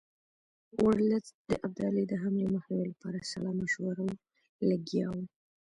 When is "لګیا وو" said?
4.69-5.23